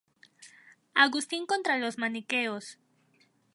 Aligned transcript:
Agustín, 0.95 1.43
contra 1.45 1.77
los 1.77 1.99
maniqueos. 1.99 2.79